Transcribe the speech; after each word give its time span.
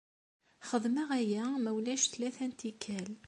Xedmeɣ 0.69 1.09
aya 1.19 1.43
ma 1.63 1.71
ulac 1.77 2.03
tlata 2.11 2.45
n 2.49 2.53
tikkal. 2.59 3.11